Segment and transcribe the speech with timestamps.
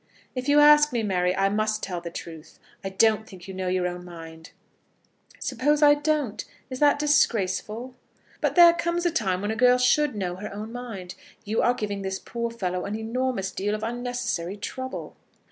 [0.33, 2.57] "If you ask me, Mary, I must tell the truth.
[2.83, 4.49] I don't think you know your own mind."
[5.39, 7.93] "Suppose I don't, is that disgraceful?"
[8.41, 11.13] "But there comes a time when a girl should know her own mind.
[11.45, 15.15] You are giving this poor fellow an enormous deal of unnecessary trouble."